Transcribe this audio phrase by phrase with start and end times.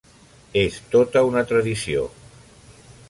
[0.61, 2.07] És tota una tradició.